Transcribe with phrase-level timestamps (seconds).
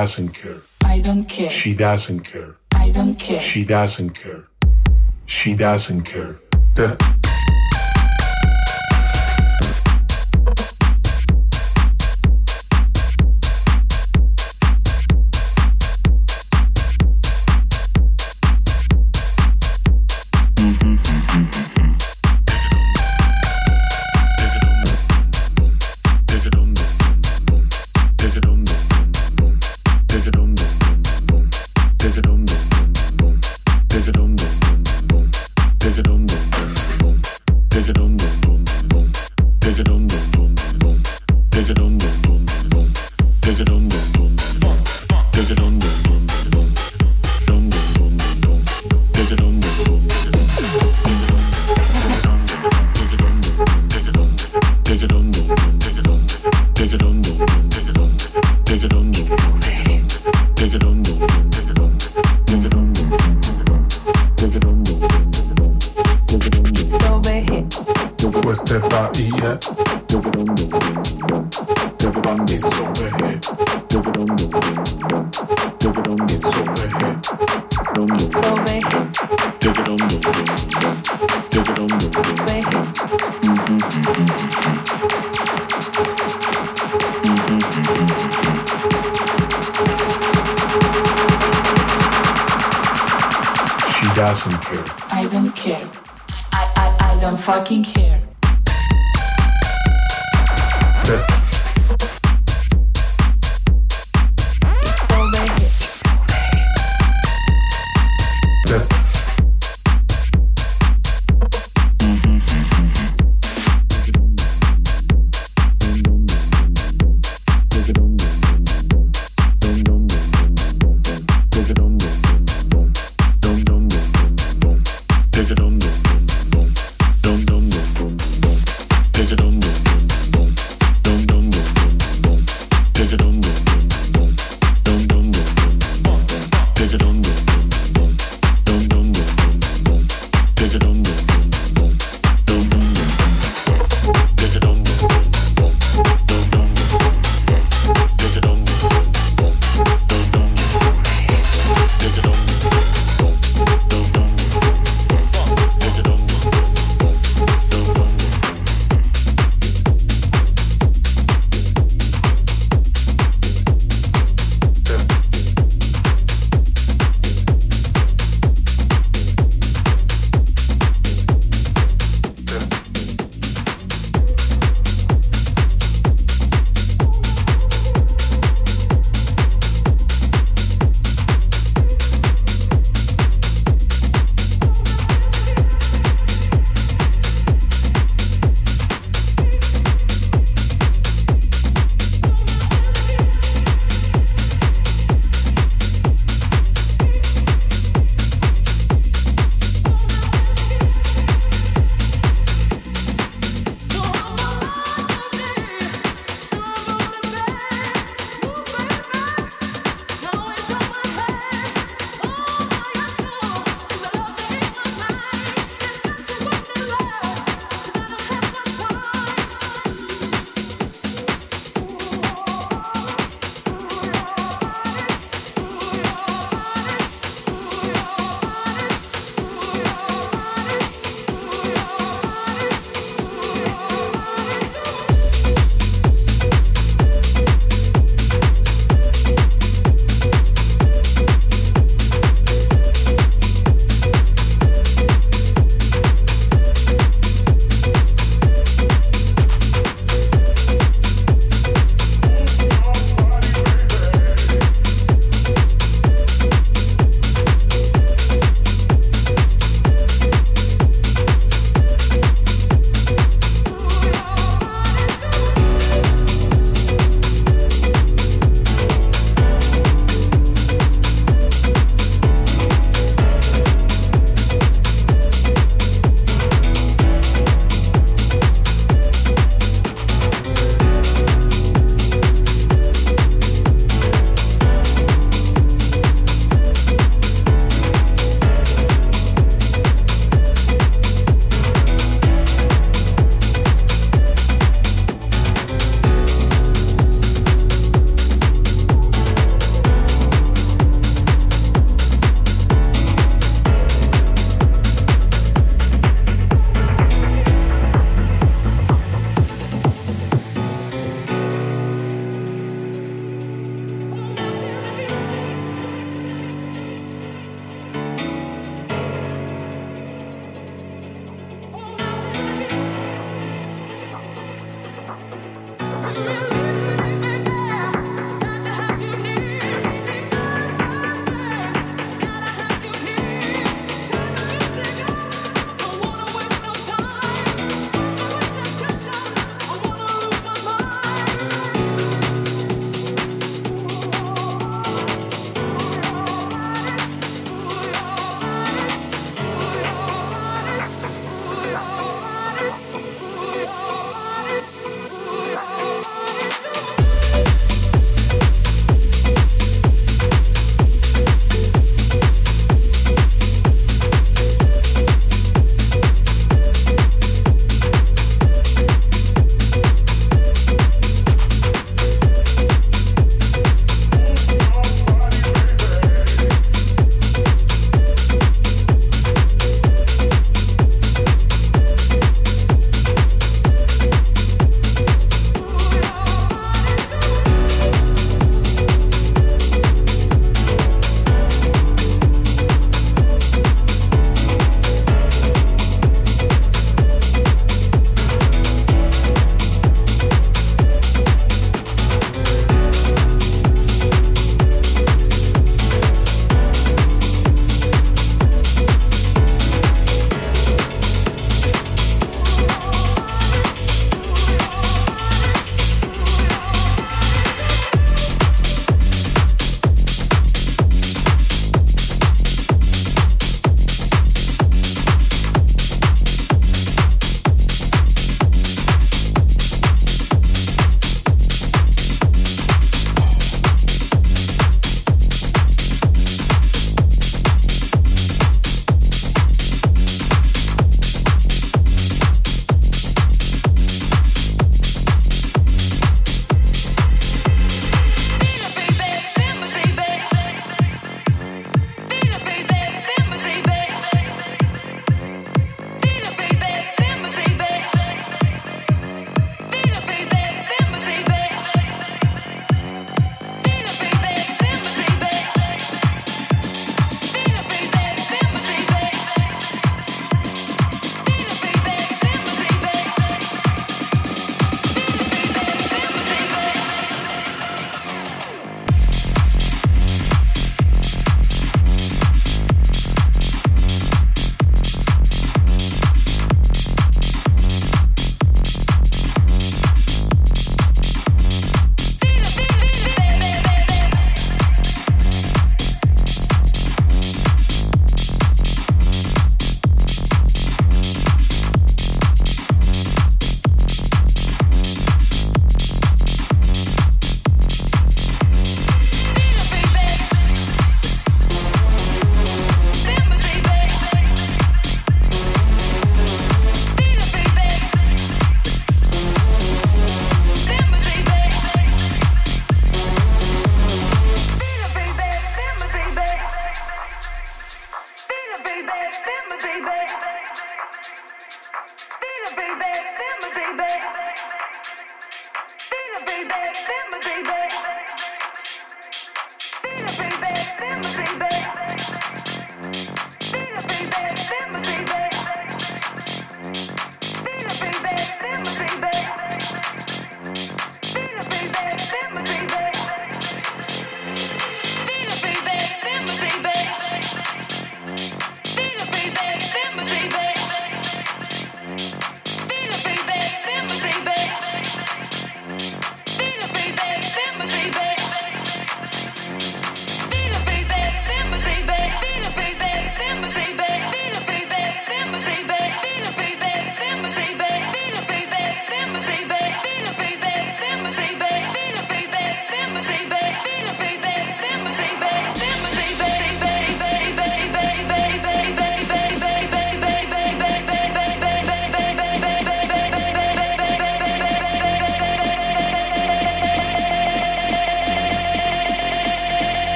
[0.00, 0.62] doesn't care.
[0.82, 1.50] I don't care.
[1.50, 2.56] She doesn't care.
[2.72, 3.38] I don't care.
[3.38, 4.44] She doesn't care.
[5.26, 6.36] She doesn't care.
[6.72, 7.19] Duh.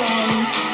[0.00, 0.71] of